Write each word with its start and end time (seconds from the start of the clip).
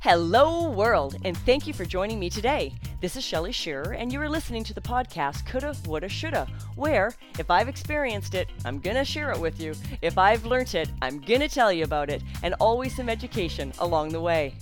Hello, 0.00 0.70
world, 0.70 1.16
and 1.24 1.36
thank 1.38 1.66
you 1.66 1.74
for 1.74 1.84
joining 1.84 2.20
me 2.20 2.30
today. 2.30 2.72
This 3.00 3.16
is 3.16 3.24
Shelly 3.24 3.50
Shearer, 3.50 3.94
and 3.94 4.12
you 4.12 4.20
are 4.20 4.28
listening 4.28 4.62
to 4.62 4.72
the 4.72 4.80
podcast 4.80 5.44
Coulda, 5.44 5.74
Woulda, 5.86 6.08
Shoulda, 6.08 6.46
where 6.76 7.14
if 7.36 7.50
I've 7.50 7.68
experienced 7.68 8.36
it, 8.36 8.48
I'm 8.64 8.78
gonna 8.78 9.04
share 9.04 9.32
it 9.32 9.40
with 9.40 9.60
you. 9.60 9.74
If 10.00 10.16
I've 10.16 10.44
learnt 10.44 10.76
it, 10.76 10.88
I'm 11.02 11.18
gonna 11.18 11.48
tell 11.48 11.72
you 11.72 11.82
about 11.82 12.10
it, 12.10 12.22
and 12.44 12.54
always 12.60 12.94
some 12.94 13.08
education 13.08 13.72
along 13.80 14.10
the 14.10 14.20
way. 14.20 14.54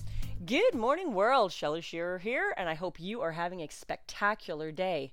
Good 0.46 0.74
morning, 0.74 1.12
world. 1.12 1.52
Shelly 1.52 1.82
Shearer 1.82 2.16
here, 2.16 2.54
and 2.56 2.66
I 2.66 2.74
hope 2.74 2.98
you 2.98 3.20
are 3.20 3.32
having 3.32 3.60
a 3.60 3.68
spectacular 3.68 4.72
day. 4.72 5.12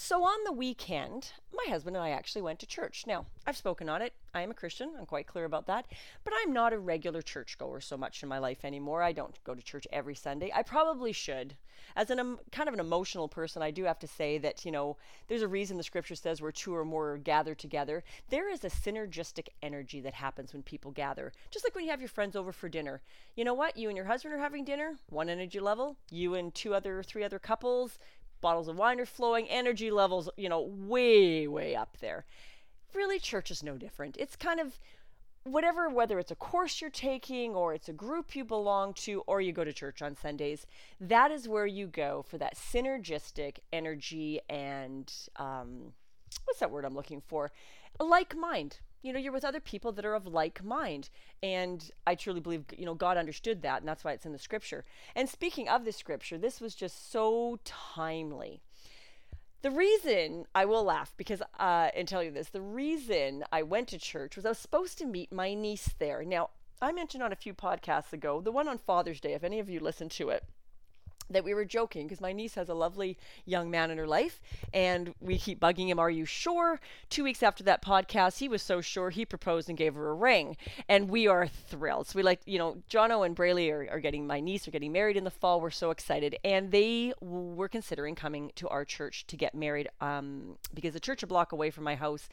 So, 0.00 0.22
on 0.22 0.44
the 0.44 0.52
weekend, 0.52 1.32
my 1.52 1.64
husband 1.68 1.96
and 1.96 2.04
I 2.04 2.10
actually 2.10 2.42
went 2.42 2.60
to 2.60 2.66
church. 2.66 3.02
Now, 3.04 3.26
I've 3.48 3.56
spoken 3.56 3.88
on 3.88 4.00
it. 4.00 4.12
I 4.32 4.42
am 4.42 4.50
a 4.52 4.54
Christian. 4.54 4.92
I'm 4.96 5.06
quite 5.06 5.26
clear 5.26 5.44
about 5.44 5.66
that. 5.66 5.86
But 6.22 6.34
I'm 6.40 6.52
not 6.52 6.72
a 6.72 6.78
regular 6.78 7.20
churchgoer 7.20 7.80
so 7.80 7.96
much 7.96 8.22
in 8.22 8.28
my 8.28 8.38
life 8.38 8.64
anymore. 8.64 9.02
I 9.02 9.10
don't 9.10 9.36
go 9.42 9.56
to 9.56 9.62
church 9.62 9.88
every 9.90 10.14
Sunday. 10.14 10.52
I 10.54 10.62
probably 10.62 11.10
should. 11.10 11.56
As 11.96 12.10
an 12.10 12.20
um, 12.20 12.38
kind 12.52 12.68
of 12.68 12.74
an 12.74 12.80
emotional 12.80 13.28
person, 13.28 13.60
I 13.60 13.72
do 13.72 13.84
have 13.84 13.98
to 13.98 14.06
say 14.06 14.38
that, 14.38 14.64
you 14.64 14.70
know, 14.70 14.96
there's 15.26 15.42
a 15.42 15.48
reason 15.48 15.76
the 15.76 15.82
scripture 15.82 16.14
says 16.14 16.40
where 16.40 16.52
two 16.52 16.74
or 16.74 16.84
more 16.84 17.12
are 17.12 17.18
gathered 17.18 17.58
together. 17.58 18.04
There 18.30 18.48
is 18.48 18.64
a 18.64 18.70
synergistic 18.70 19.48
energy 19.62 20.00
that 20.02 20.14
happens 20.14 20.52
when 20.52 20.62
people 20.62 20.92
gather. 20.92 21.32
Just 21.50 21.64
like 21.64 21.74
when 21.74 21.84
you 21.84 21.90
have 21.90 22.00
your 22.00 22.08
friends 22.08 22.36
over 22.36 22.52
for 22.52 22.68
dinner. 22.68 23.00
You 23.34 23.44
know 23.44 23.54
what? 23.54 23.76
You 23.76 23.88
and 23.88 23.96
your 23.96 24.06
husband 24.06 24.34
are 24.34 24.38
having 24.38 24.64
dinner, 24.64 24.96
one 25.08 25.28
energy 25.28 25.58
level. 25.58 25.96
You 26.10 26.34
and 26.34 26.54
two 26.54 26.72
other, 26.74 27.02
three 27.02 27.24
other 27.24 27.38
couples, 27.40 27.98
bottles 28.40 28.68
of 28.68 28.76
wine 28.76 29.00
are 29.00 29.06
flowing, 29.06 29.48
energy 29.48 29.90
levels, 29.90 30.28
you 30.36 30.48
know, 30.48 30.60
way, 30.60 31.46
way 31.46 31.74
up 31.74 31.96
there. 32.00 32.24
Really, 32.94 33.18
church 33.18 33.50
is 33.50 33.62
no 33.62 33.76
different. 33.76 34.16
It's 34.18 34.36
kind 34.36 34.60
of 34.60 34.78
whatever, 35.44 35.88
whether 35.88 36.18
it's 36.18 36.30
a 36.30 36.36
course 36.36 36.80
you're 36.80 36.90
taking 36.90 37.54
or 37.54 37.74
it's 37.74 37.88
a 37.88 37.92
group 37.92 38.36
you 38.36 38.44
belong 38.44 38.94
to 38.94 39.22
or 39.26 39.40
you 39.40 39.52
go 39.52 39.64
to 39.64 39.72
church 39.72 40.02
on 40.02 40.16
Sundays, 40.16 40.66
that 41.00 41.30
is 41.30 41.48
where 41.48 41.66
you 41.66 41.86
go 41.86 42.24
for 42.28 42.38
that 42.38 42.56
synergistic 42.56 43.58
energy 43.72 44.40
and 44.48 45.12
um, 45.36 45.92
what's 46.44 46.60
that 46.60 46.70
word 46.70 46.84
I'm 46.84 46.94
looking 46.94 47.22
for? 47.26 47.50
Like 47.98 48.36
mind 48.36 48.78
you 49.02 49.12
know 49.12 49.18
you're 49.18 49.32
with 49.32 49.44
other 49.44 49.60
people 49.60 49.92
that 49.92 50.04
are 50.04 50.14
of 50.14 50.26
like 50.26 50.64
mind. 50.64 51.10
And 51.42 51.90
i 52.06 52.14
truly 52.14 52.40
believe 52.40 52.64
you 52.76 52.86
know 52.86 52.94
god 52.94 53.16
understood 53.16 53.62
that 53.62 53.80
and 53.80 53.88
that's 53.88 54.04
why 54.04 54.12
it's 54.12 54.26
in 54.26 54.32
the 54.32 54.38
scripture. 54.38 54.84
And 55.14 55.28
speaking 55.28 55.68
of 55.68 55.84
the 55.84 55.92
scripture 55.92 56.38
this 56.38 56.60
was 56.60 56.74
just 56.74 57.10
so 57.10 57.58
timely. 57.64 58.60
The 59.62 59.70
reason 59.70 60.46
i 60.54 60.64
will 60.64 60.84
laugh 60.84 61.12
because 61.16 61.42
uh, 61.58 61.90
and 61.94 62.06
tell 62.06 62.22
you 62.22 62.30
this 62.30 62.48
the 62.50 62.60
reason 62.60 63.44
i 63.52 63.62
went 63.62 63.88
to 63.88 63.98
church 63.98 64.36
was 64.36 64.44
i 64.44 64.50
was 64.50 64.58
supposed 64.58 64.98
to 64.98 65.06
meet 65.06 65.32
my 65.32 65.54
niece 65.54 65.90
there. 65.98 66.24
Now 66.24 66.50
i 66.80 66.92
mentioned 66.92 67.22
on 67.22 67.32
a 67.32 67.36
few 67.36 67.54
podcasts 67.54 68.12
ago 68.12 68.40
the 68.40 68.52
one 68.52 68.68
on 68.68 68.78
father's 68.78 69.20
day 69.20 69.34
if 69.34 69.44
any 69.44 69.58
of 69.58 69.68
you 69.68 69.80
listened 69.80 70.10
to 70.12 70.28
it 70.28 70.44
that 71.30 71.44
we 71.44 71.54
were 71.54 71.64
joking 71.64 72.06
because 72.06 72.20
my 72.20 72.32
niece 72.32 72.54
has 72.54 72.68
a 72.68 72.74
lovely 72.74 73.16
young 73.44 73.70
man 73.70 73.90
in 73.90 73.98
her 73.98 74.06
life 74.06 74.40
and 74.72 75.14
we 75.20 75.38
keep 75.38 75.60
bugging 75.60 75.88
him 75.88 75.98
are 75.98 76.10
you 76.10 76.24
sure? 76.24 76.80
Two 77.10 77.24
weeks 77.24 77.42
after 77.42 77.62
that 77.64 77.82
podcast 77.82 78.38
he 78.38 78.48
was 78.48 78.62
so 78.62 78.80
sure 78.80 79.10
he 79.10 79.24
proposed 79.24 79.68
and 79.68 79.78
gave 79.78 79.94
her 79.94 80.10
a 80.10 80.14
ring 80.14 80.56
and 80.88 81.08
we 81.08 81.26
are 81.26 81.46
thrilled. 81.46 82.08
So 82.08 82.16
we 82.16 82.22
like 82.22 82.40
you 82.46 82.58
know 82.58 82.78
jono 82.90 83.24
and 83.24 83.34
brayley 83.34 83.70
are, 83.70 83.88
are 83.90 84.00
getting 84.00 84.26
my 84.26 84.40
niece 84.40 84.66
are 84.66 84.72
getting 84.72 84.92
married 84.92 85.16
in 85.16 85.24
the 85.24 85.30
fall. 85.30 85.60
We're 85.60 85.70
so 85.70 85.90
excited 85.90 86.36
and 86.44 86.70
they 86.70 87.12
were 87.20 87.68
considering 87.68 88.14
coming 88.14 88.50
to 88.56 88.68
our 88.68 88.84
church 88.84 89.26
to 89.28 89.36
get 89.36 89.54
married 89.54 89.88
um, 90.00 90.56
because 90.74 90.94
the 90.94 91.00
church 91.00 91.22
a 91.22 91.26
block 91.26 91.52
away 91.52 91.70
from 91.70 91.84
my 91.84 91.94
house 91.94 92.28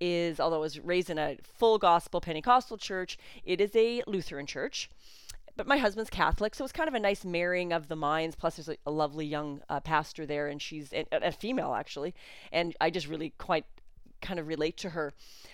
is 0.00 0.40
although 0.40 0.56
i 0.56 0.60
was 0.60 0.78
raised 0.80 1.10
in 1.10 1.18
a 1.18 1.36
full 1.42 1.78
gospel 1.78 2.20
pentecostal 2.20 2.76
church 2.76 3.18
it 3.44 3.60
is 3.60 3.74
a 3.74 4.02
lutheran 4.06 4.46
church 4.46 4.90
but 5.56 5.66
my 5.66 5.76
husband's 5.76 6.10
Catholic, 6.10 6.54
so 6.54 6.64
it's 6.64 6.72
kind 6.72 6.88
of 6.88 6.94
a 6.94 7.00
nice 7.00 7.24
marrying 7.24 7.72
of 7.72 7.88
the 7.88 7.96
minds. 7.96 8.36
Plus, 8.36 8.56
there's 8.56 8.68
a, 8.68 8.76
a 8.86 8.90
lovely 8.90 9.26
young 9.26 9.62
uh, 9.68 9.80
pastor 9.80 10.26
there, 10.26 10.48
and 10.48 10.60
she's 10.60 10.92
a, 10.92 11.06
a 11.12 11.32
female 11.32 11.74
actually, 11.74 12.14
and 12.52 12.74
I 12.80 12.90
just 12.90 13.08
really 13.08 13.32
quite 13.38 13.64
kind 14.20 14.40
of 14.40 14.48
relate 14.48 14.76
to 14.78 14.90
her. 14.90 15.12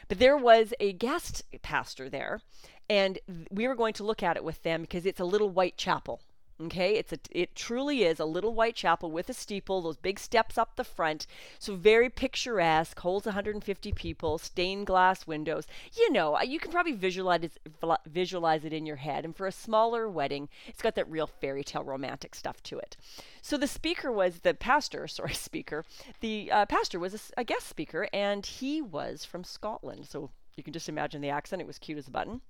But 0.08 0.18
there 0.18 0.36
was 0.36 0.72
a 0.80 0.92
guest 0.92 1.44
pastor 1.62 2.08
there, 2.08 2.40
and 2.88 3.18
we 3.50 3.68
were 3.68 3.74
going 3.74 3.94
to 3.94 4.04
look 4.04 4.22
at 4.22 4.36
it 4.36 4.44
with 4.44 4.62
them 4.62 4.82
because 4.82 5.06
it's 5.06 5.20
a 5.20 5.24
little 5.24 5.50
white 5.50 5.76
chapel. 5.76 6.20
Okay, 6.62 6.96
it's 6.96 7.10
a 7.10 7.18
it 7.30 7.54
truly 7.54 8.04
is 8.04 8.20
a 8.20 8.26
little 8.26 8.52
white 8.52 8.74
chapel 8.74 9.10
with 9.10 9.30
a 9.30 9.32
steeple, 9.32 9.80
those 9.80 9.96
big 9.96 10.18
steps 10.18 10.58
up 10.58 10.76
the 10.76 10.84
front. 10.84 11.26
So 11.58 11.74
very 11.74 12.10
picturesque, 12.10 12.98
holds 12.98 13.24
150 13.24 13.92
people, 13.92 14.36
stained 14.36 14.86
glass 14.86 15.26
windows. 15.26 15.66
You 15.96 16.12
know, 16.12 16.36
uh, 16.36 16.42
you 16.42 16.58
can 16.58 16.70
probably 16.70 16.92
visualize 16.92 17.44
it, 17.44 17.58
visualize 18.04 18.66
it 18.66 18.74
in 18.74 18.84
your 18.84 18.96
head. 18.96 19.24
And 19.24 19.34
for 19.34 19.46
a 19.46 19.52
smaller 19.52 20.06
wedding, 20.10 20.50
it's 20.66 20.82
got 20.82 20.96
that 20.96 21.10
real 21.10 21.26
fairy 21.26 21.64
tale 21.64 21.84
romantic 21.84 22.34
stuff 22.34 22.62
to 22.64 22.78
it. 22.78 22.94
So 23.40 23.56
the 23.56 23.66
speaker 23.66 24.12
was 24.12 24.40
the 24.40 24.52
pastor, 24.52 25.08
sorry, 25.08 25.34
speaker. 25.34 25.86
The 26.20 26.52
uh, 26.52 26.66
pastor 26.66 26.98
was 26.98 27.14
a, 27.14 27.40
a 27.40 27.44
guest 27.44 27.68
speaker, 27.68 28.06
and 28.12 28.44
he 28.44 28.82
was 28.82 29.24
from 29.24 29.44
Scotland. 29.44 30.08
So 30.10 30.30
you 30.56 30.62
can 30.62 30.74
just 30.74 30.90
imagine 30.90 31.22
the 31.22 31.30
accent. 31.30 31.62
It 31.62 31.66
was 31.66 31.78
cute 31.78 31.96
as 31.96 32.08
a 32.08 32.10
button. 32.10 32.42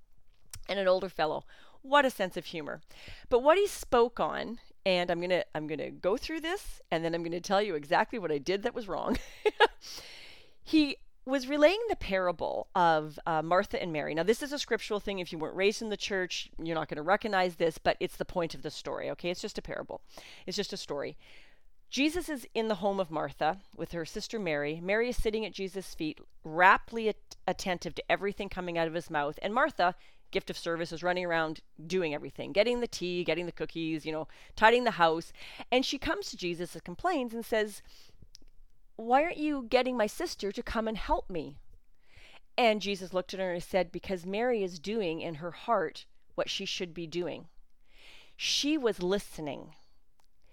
And 0.67 0.79
an 0.79 0.87
older 0.87 1.09
fellow 1.09 1.45
what 1.81 2.05
a 2.05 2.09
sense 2.09 2.37
of 2.37 2.45
humor. 2.45 2.81
But 3.29 3.43
what 3.43 3.57
he 3.57 3.67
spoke 3.67 4.19
on, 4.19 4.59
and 4.85 5.09
I'm 5.11 5.21
gonna 5.21 5.43
I'm 5.53 5.67
gonna 5.67 5.91
go 5.91 6.17
through 6.17 6.41
this, 6.41 6.81
and 6.91 7.03
then 7.03 7.13
I'm 7.13 7.23
gonna 7.23 7.41
tell 7.41 7.61
you 7.61 7.75
exactly 7.75 8.19
what 8.19 8.31
I 8.31 8.37
did 8.37 8.63
that 8.63 8.75
was 8.75 8.87
wrong. 8.87 9.17
he 10.63 10.97
was 11.25 11.47
relaying 11.47 11.79
the 11.89 11.95
parable 11.95 12.67
of 12.75 13.19
uh, 13.27 13.41
Martha 13.41 13.81
and 13.81 13.93
Mary. 13.93 14.15
Now, 14.15 14.23
this 14.23 14.41
is 14.41 14.51
a 14.51 14.59
scriptural 14.59 14.99
thing. 14.99 15.19
If 15.19 15.31
you 15.31 15.37
weren't 15.37 15.55
raised 15.55 15.81
in 15.81 15.89
the 15.89 15.97
church, 15.97 16.49
you're 16.57 16.75
not 16.75 16.87
going 16.87 16.97
to 16.97 17.03
recognize 17.03 17.55
this, 17.55 17.77
but 17.77 17.95
it's 17.99 18.17
the 18.17 18.25
point 18.25 18.55
of 18.55 18.63
the 18.63 18.71
story, 18.71 19.09
okay? 19.11 19.29
It's 19.29 19.41
just 19.41 19.59
a 19.59 19.61
parable, 19.61 20.01
it's 20.47 20.57
just 20.57 20.73
a 20.73 20.77
story. 20.77 21.17
Jesus 21.91 22.29
is 22.29 22.47
in 22.53 22.69
the 22.69 22.75
home 22.75 23.01
of 23.01 23.11
Martha 23.11 23.57
with 23.75 23.91
her 23.91 24.05
sister 24.05 24.39
Mary. 24.39 24.79
Mary 24.81 25.09
is 25.09 25.17
sitting 25.17 25.45
at 25.45 25.51
Jesus' 25.51 25.93
feet, 25.93 26.19
raptly 26.45 27.09
at- 27.09 27.35
attentive 27.45 27.93
to 27.95 28.11
everything 28.11 28.47
coming 28.47 28.77
out 28.77 28.87
of 28.87 28.93
his 28.93 29.09
mouth. 29.09 29.37
And 29.41 29.53
Martha 29.53 29.95
gift 30.31 30.49
of 30.49 30.57
service 30.57 30.91
is 30.91 31.03
running 31.03 31.25
around 31.25 31.61
doing 31.85 32.13
everything, 32.13 32.51
getting 32.51 32.79
the 32.79 32.87
tea, 32.87 33.23
getting 33.23 33.45
the 33.45 33.51
cookies, 33.51 34.05
you 34.05 34.11
know, 34.11 34.27
tidying 34.55 34.83
the 34.83 34.91
house. 34.91 35.31
And 35.71 35.85
she 35.85 35.97
comes 35.97 36.29
to 36.29 36.37
Jesus 36.37 36.73
and 36.73 36.83
complains 36.83 37.33
and 37.33 37.45
says, 37.45 37.81
Why 38.95 39.23
aren't 39.23 39.37
you 39.37 39.67
getting 39.69 39.97
my 39.97 40.07
sister 40.07 40.51
to 40.51 40.63
come 40.63 40.87
and 40.87 40.97
help 40.97 41.29
me? 41.29 41.57
And 42.57 42.81
Jesus 42.81 43.13
looked 43.13 43.33
at 43.33 43.39
her 43.39 43.53
and 43.53 43.63
said, 43.63 43.91
Because 43.91 44.25
Mary 44.25 44.63
is 44.63 44.79
doing 44.79 45.21
in 45.21 45.35
her 45.35 45.51
heart 45.51 46.05
what 46.35 46.49
she 46.49 46.65
should 46.65 46.93
be 46.93 47.07
doing. 47.07 47.47
She 48.35 48.77
was 48.77 49.03
listening. 49.03 49.75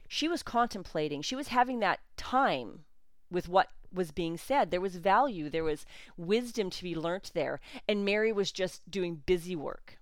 She 0.08 0.28
was 0.28 0.42
contemplating. 0.42 1.22
She 1.22 1.36
was 1.36 1.48
having 1.48 1.80
that 1.80 2.00
time 2.16 2.84
with 3.30 3.48
what 3.48 3.68
was 3.92 4.10
being 4.10 4.36
said. 4.36 4.70
There 4.70 4.80
was 4.80 4.96
value, 4.96 5.48
there 5.48 5.64
was 5.64 5.86
wisdom 6.16 6.70
to 6.70 6.82
be 6.82 6.94
learnt 6.94 7.32
there, 7.34 7.60
and 7.88 8.04
Mary 8.04 8.32
was 8.32 8.52
just 8.52 8.88
doing 8.90 9.22
busy 9.26 9.56
work. 9.56 9.98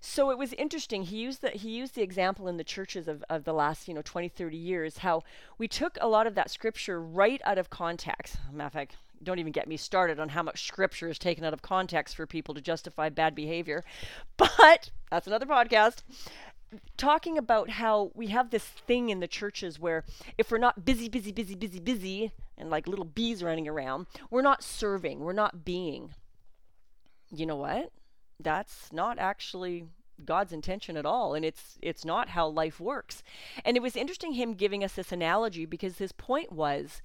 So 0.00 0.30
it 0.30 0.38
was 0.38 0.52
interesting. 0.52 1.02
He 1.02 1.16
used 1.16 1.40
the 1.40 1.50
he 1.50 1.70
used 1.70 1.94
the 1.94 2.02
example 2.02 2.46
in 2.48 2.58
the 2.58 2.64
churches 2.64 3.08
of, 3.08 3.24
of 3.28 3.44
the 3.44 3.52
last, 3.52 3.88
you 3.88 3.94
know, 3.94 4.02
20, 4.02 4.28
30 4.28 4.56
years, 4.56 4.98
how 4.98 5.22
we 5.58 5.66
took 5.66 5.98
a 6.00 6.06
lot 6.06 6.26
of 6.26 6.34
that 6.34 6.50
scripture 6.50 7.00
right 7.00 7.40
out 7.44 7.58
of 7.58 7.70
context. 7.70 8.36
Matter 8.52 8.66
of 8.66 8.72
fact, 8.72 8.96
don't 9.22 9.38
even 9.38 9.52
get 9.52 9.66
me 9.66 9.76
started 9.76 10.20
on 10.20 10.28
how 10.28 10.42
much 10.42 10.66
scripture 10.66 11.08
is 11.08 11.18
taken 11.18 11.44
out 11.44 11.52
of 11.52 11.62
context 11.62 12.14
for 12.14 12.26
people 12.26 12.54
to 12.54 12.60
justify 12.60 13.08
bad 13.08 13.34
behavior. 13.34 13.82
But 14.36 14.90
that's 15.10 15.26
another 15.26 15.46
podcast 15.46 16.02
talking 16.96 17.38
about 17.38 17.70
how 17.70 18.10
we 18.14 18.28
have 18.28 18.50
this 18.50 18.64
thing 18.64 19.10
in 19.10 19.20
the 19.20 19.28
churches 19.28 19.78
where 19.78 20.04
if 20.36 20.50
we're 20.50 20.58
not 20.58 20.84
busy, 20.84 21.08
busy, 21.08 21.32
busy, 21.32 21.54
busy, 21.54 21.80
busy, 21.80 22.32
and 22.58 22.70
like 22.70 22.86
little 22.86 23.04
bees 23.04 23.42
running 23.42 23.68
around, 23.68 24.06
we're 24.30 24.42
not 24.42 24.62
serving, 24.62 25.20
we're 25.20 25.32
not 25.32 25.64
being. 25.64 26.14
You 27.30 27.46
know 27.46 27.56
what? 27.56 27.92
That's 28.40 28.92
not 28.92 29.18
actually 29.18 29.86
God's 30.24 30.52
intention 30.52 30.96
at 30.96 31.04
all 31.04 31.34
and 31.34 31.44
it's 31.44 31.78
it's 31.82 32.04
not 32.04 32.30
how 32.30 32.48
life 32.48 32.80
works. 32.80 33.22
And 33.64 33.76
it 33.76 33.82
was 33.82 33.96
interesting 33.96 34.32
him 34.32 34.54
giving 34.54 34.82
us 34.82 34.94
this 34.94 35.12
analogy 35.12 35.66
because 35.66 35.98
his 35.98 36.12
point 36.12 36.52
was 36.52 37.02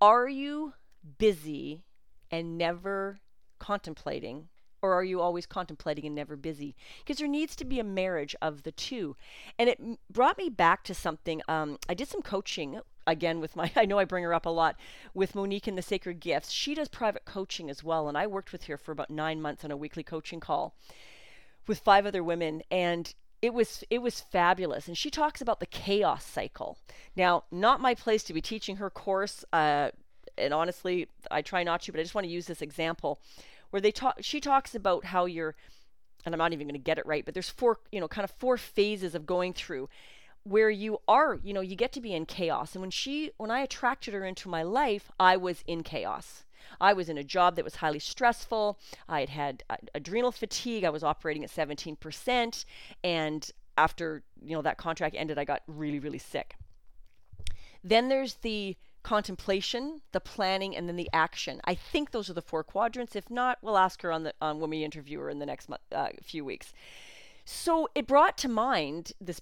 are 0.00 0.28
you 0.28 0.74
busy 1.18 1.84
and 2.30 2.58
never 2.58 3.20
contemplating 3.58 4.48
or 4.82 4.92
are 4.92 5.04
you 5.04 5.20
always 5.20 5.46
contemplating 5.46 6.06
and 6.06 6.14
never 6.14 6.36
busy? 6.36 6.76
Because 6.98 7.18
there 7.18 7.28
needs 7.28 7.56
to 7.56 7.64
be 7.64 7.80
a 7.80 7.84
marriage 7.84 8.34
of 8.40 8.62
the 8.62 8.72
two. 8.72 9.16
And 9.58 9.68
it 9.68 9.80
brought 10.10 10.38
me 10.38 10.48
back 10.48 10.84
to 10.84 10.94
something. 10.94 11.42
Um, 11.48 11.78
I 11.88 11.94
did 11.94 12.08
some 12.08 12.22
coaching 12.22 12.80
again 13.06 13.40
with 13.40 13.56
my, 13.56 13.70
I 13.76 13.84
know 13.84 13.98
I 13.98 14.04
bring 14.04 14.24
her 14.24 14.34
up 14.34 14.46
a 14.46 14.50
lot, 14.50 14.76
with 15.14 15.34
Monique 15.34 15.68
in 15.68 15.76
the 15.76 15.82
Sacred 15.82 16.20
Gifts. 16.20 16.50
She 16.50 16.74
does 16.74 16.88
private 16.88 17.24
coaching 17.24 17.70
as 17.70 17.82
well. 17.82 18.08
And 18.08 18.16
I 18.16 18.26
worked 18.26 18.52
with 18.52 18.64
her 18.64 18.76
for 18.76 18.92
about 18.92 19.10
nine 19.10 19.40
months 19.40 19.64
on 19.64 19.70
a 19.70 19.76
weekly 19.76 20.02
coaching 20.02 20.40
call 20.40 20.74
with 21.66 21.78
five 21.78 22.06
other 22.06 22.22
women. 22.22 22.62
And 22.70 23.14
it 23.40 23.54
was 23.54 23.84
it 23.90 24.02
was 24.02 24.20
fabulous 24.20 24.88
and 24.88 24.98
she 24.98 25.10
talks 25.10 25.40
about 25.40 25.60
the 25.60 25.66
chaos 25.66 26.24
cycle 26.24 26.76
now 27.16 27.44
not 27.50 27.80
my 27.80 27.94
place 27.94 28.22
to 28.24 28.32
be 28.32 28.40
teaching 28.40 28.76
her 28.76 28.90
course 28.90 29.44
uh, 29.52 29.90
and 30.36 30.52
honestly 30.52 31.08
i 31.30 31.40
try 31.40 31.62
not 31.62 31.80
to 31.80 31.92
but 31.92 32.00
i 32.00 32.02
just 32.02 32.14
want 32.14 32.24
to 32.24 32.30
use 32.30 32.46
this 32.46 32.62
example 32.62 33.20
where 33.70 33.80
they 33.80 33.92
talk 33.92 34.16
she 34.20 34.40
talks 34.40 34.74
about 34.74 35.06
how 35.06 35.24
you're 35.26 35.54
and 36.24 36.34
I'm 36.34 36.38
not 36.38 36.52
even 36.52 36.66
going 36.66 36.74
to 36.74 36.84
get 36.84 36.98
it 36.98 37.06
right, 37.06 37.24
but 37.24 37.34
there's 37.34 37.48
four, 37.48 37.78
you 37.92 38.00
know, 38.00 38.08
kind 38.08 38.24
of 38.24 38.30
four 38.32 38.56
phases 38.56 39.14
of 39.14 39.24
going 39.26 39.52
through 39.52 39.88
where 40.44 40.70
you 40.70 40.98
are, 41.06 41.38
you 41.42 41.52
know, 41.52 41.60
you 41.60 41.76
get 41.76 41.92
to 41.92 42.00
be 42.00 42.14
in 42.14 42.26
chaos. 42.26 42.74
And 42.74 42.80
when 42.80 42.90
she, 42.90 43.32
when 43.36 43.50
I 43.50 43.60
attracted 43.60 44.14
her 44.14 44.24
into 44.24 44.48
my 44.48 44.62
life, 44.62 45.10
I 45.20 45.36
was 45.36 45.62
in 45.66 45.82
chaos. 45.82 46.44
I 46.80 46.92
was 46.92 47.08
in 47.08 47.18
a 47.18 47.24
job 47.24 47.56
that 47.56 47.64
was 47.64 47.76
highly 47.76 47.98
stressful. 47.98 48.78
I 49.08 49.20
had 49.20 49.28
had 49.28 49.64
uh, 49.70 49.76
adrenal 49.94 50.32
fatigue. 50.32 50.84
I 50.84 50.90
was 50.90 51.04
operating 51.04 51.44
at 51.44 51.50
17%. 51.50 52.64
And 53.04 53.50
after, 53.76 54.22
you 54.42 54.54
know, 54.54 54.62
that 54.62 54.76
contract 54.76 55.14
ended, 55.16 55.38
I 55.38 55.44
got 55.44 55.62
really, 55.66 55.98
really 55.98 56.18
sick. 56.18 56.56
Then 57.84 58.08
there's 58.08 58.34
the 58.36 58.76
contemplation, 59.02 60.00
the 60.12 60.20
planning, 60.20 60.76
and 60.76 60.88
then 60.88 60.96
the 60.96 61.10
action. 61.12 61.60
I 61.64 61.74
think 61.74 62.10
those 62.10 62.28
are 62.28 62.34
the 62.34 62.42
four 62.42 62.64
quadrants. 62.64 63.16
If 63.16 63.30
not, 63.30 63.58
we'll 63.62 63.78
ask 63.78 64.02
her 64.02 64.12
on 64.12 64.24
the 64.24 64.34
on 64.40 64.60
when 64.60 64.70
we 64.70 64.84
interview 64.84 65.20
her 65.20 65.30
in 65.30 65.38
the 65.38 65.46
next 65.46 65.70
uh, 65.92 66.08
few 66.22 66.44
weeks. 66.44 66.72
So 67.44 67.88
it 67.94 68.06
brought 68.06 68.36
to 68.38 68.48
mind 68.48 69.12
this 69.20 69.40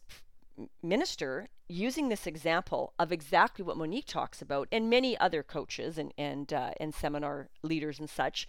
minister 0.82 1.49
using 1.69 2.08
this 2.08 2.26
example 2.26 2.93
of 2.99 3.11
exactly 3.11 3.64
what 3.64 3.76
Monique 3.76 4.06
talks 4.06 4.41
about, 4.41 4.69
and 4.70 4.88
many 4.88 5.19
other 5.19 5.43
coaches 5.43 5.99
and 5.99 6.12
and 6.17 6.52
uh, 6.52 6.70
and 6.79 6.94
seminar 6.94 7.49
leaders 7.62 7.99
and 7.99 8.09
such, 8.09 8.49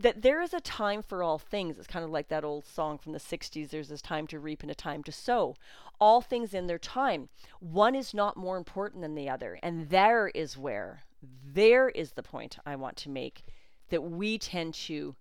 that 0.00 0.22
there 0.22 0.42
is 0.42 0.52
a 0.52 0.60
time 0.60 1.02
for 1.02 1.22
all 1.22 1.38
things. 1.38 1.78
It's 1.78 1.86
kind 1.86 2.04
of 2.04 2.10
like 2.10 2.28
that 2.28 2.44
old 2.44 2.66
song 2.66 2.98
from 2.98 3.12
the 3.12 3.18
60s 3.18 3.70
there's 3.70 3.88
this 3.88 4.02
time 4.02 4.26
to 4.28 4.40
reap 4.40 4.62
and 4.62 4.70
a 4.70 4.74
time 4.74 5.02
to 5.04 5.12
sow. 5.12 5.56
All 6.00 6.20
things 6.20 6.52
in 6.52 6.66
their 6.66 6.78
time. 6.78 7.28
One 7.60 7.94
is 7.94 8.12
not 8.12 8.36
more 8.36 8.56
important 8.56 9.02
than 9.02 9.14
the 9.14 9.28
other. 9.28 9.58
And 9.62 9.90
there 9.90 10.28
is 10.28 10.58
where, 10.58 11.04
there 11.22 11.88
is 11.88 12.12
the 12.12 12.22
point 12.22 12.58
I 12.66 12.76
want 12.76 12.96
to 12.98 13.08
make 13.08 13.44
that 13.90 14.02
we 14.02 14.38
tend 14.38 14.74
to 14.74 15.14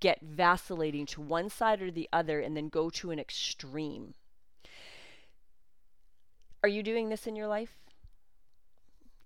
get 0.00 0.20
vacillating 0.20 1.06
to 1.06 1.20
one 1.20 1.48
side 1.48 1.82
or 1.82 1.90
the 1.90 2.08
other 2.12 2.40
and 2.40 2.56
then 2.56 2.68
go 2.68 2.90
to 2.90 3.10
an 3.10 3.18
extreme. 3.18 4.14
Are 6.62 6.68
you 6.68 6.82
doing 6.82 7.08
this 7.08 7.26
in 7.26 7.36
your 7.36 7.46
life? 7.46 7.76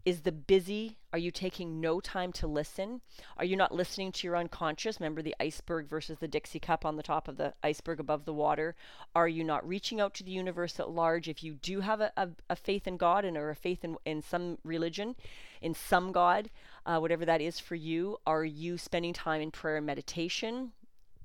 Is 0.04 0.22
the 0.22 0.32
busy, 0.32 0.96
are 1.12 1.18
you 1.18 1.30
taking 1.30 1.78
no 1.78 2.00
time 2.00 2.32
to 2.32 2.46
listen? 2.46 3.02
Are 3.36 3.44
you 3.44 3.54
not 3.54 3.74
listening 3.74 4.12
to 4.12 4.26
your 4.26 4.36
unconscious? 4.36 4.98
Remember 4.98 5.20
the 5.20 5.36
iceberg 5.38 5.88
versus 5.88 6.18
the 6.18 6.28
Dixie 6.28 6.58
cup 6.58 6.86
on 6.86 6.96
the 6.96 7.02
top 7.02 7.28
of 7.28 7.36
the 7.36 7.52
iceberg 7.62 8.00
above 8.00 8.24
the 8.24 8.32
water? 8.32 8.74
Are 9.14 9.28
you 9.28 9.44
not 9.44 9.66
reaching 9.66 10.00
out 10.00 10.14
to 10.14 10.24
the 10.24 10.30
universe 10.30 10.80
at 10.80 10.90
large? 10.90 11.28
If 11.28 11.44
you 11.44 11.54
do 11.54 11.80
have 11.80 12.00
a, 12.00 12.12
a, 12.16 12.28
a 12.48 12.56
faith 12.56 12.86
in 12.86 12.96
God 12.96 13.26
and 13.26 13.36
or 13.36 13.50
a 13.50 13.54
faith 13.54 13.84
in, 13.84 13.98
in 14.06 14.22
some 14.22 14.56
religion, 14.64 15.16
in 15.60 15.74
some 15.74 16.12
God, 16.12 16.48
uh, 16.86 16.98
whatever 16.98 17.26
that 17.26 17.42
is 17.42 17.60
for 17.60 17.74
you, 17.74 18.16
are 18.26 18.44
you 18.44 18.78
spending 18.78 19.12
time 19.12 19.42
in 19.42 19.50
prayer 19.50 19.76
and 19.76 19.86
meditation? 19.86 20.72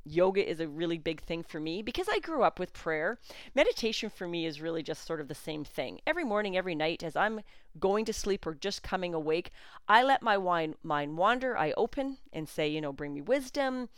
Yoga 0.06 0.48
is 0.48 0.60
a 0.60 0.68
really 0.68 0.98
big 0.98 1.22
thing 1.22 1.44
for 1.44 1.60
me 1.60 1.82
because 1.82 2.08
I 2.10 2.20
grew 2.20 2.44
up 2.44 2.60
with 2.60 2.74
prayer. 2.74 3.20
Meditation 3.56 4.10
for 4.10 4.28
me 4.28 4.46
is 4.46 4.62
really 4.62 4.84
just 4.84 5.06
sort 5.06 5.20
of 5.20 5.28
the 5.28 5.36
same 5.36 5.66
thing. 5.66 6.00
Every 6.06 6.24
morning, 6.24 6.56
every 6.56 6.76
night, 6.76 7.04
as 7.04 7.16
I'm 7.16 7.42
going 7.80 8.06
to 8.06 8.14
sleep 8.14 8.46
or 8.46 8.54
just 8.54 8.84
coming 8.84 9.14
awake, 9.14 9.52
I 9.88 10.04
let 10.04 10.22
my 10.22 10.38
wine, 10.38 10.76
mind 10.84 11.18
wander. 11.18 11.58
I 11.58 11.74
open 11.76 12.18
and 12.32 12.48
say, 12.48 12.68
you 12.68 12.82
know, 12.82 12.94
bring 12.94 13.14
me 13.14 13.22
wisdom. 13.22 13.90